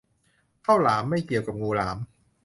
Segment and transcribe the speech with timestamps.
[0.65, 1.97] ข้าวหลาม ไม่เกี่ยวกับงูหลาม